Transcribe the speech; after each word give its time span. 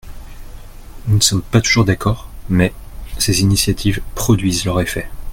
Nous 1.05 1.17
ne 1.17 1.21
sommes 1.21 1.43
pas 1.43 1.61
toujours 1.61 1.85
d’accord, 1.85 2.27
mais, 2.49 2.73
ses 3.19 3.41
initiatives 3.41 4.01
produisent 4.15 4.65
leurs 4.65 4.81
effets. 4.81 5.07